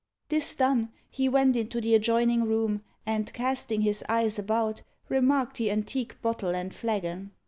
This 0.29 0.55
done, 0.55 0.91
he 1.11 1.29
went 1.29 1.55
into 1.55 1.79
the 1.79 1.93
adjoining 1.93 2.45
room, 2.45 2.81
and, 3.05 3.31
casting 3.33 3.81
his 3.81 4.03
eyes 4.09 4.39
about, 4.39 4.81
remarked 5.09 5.57
the 5.57 5.69
antique 5.69 6.19
bottle 6.23 6.55
and 6.55 6.73
flagon. 6.73 7.29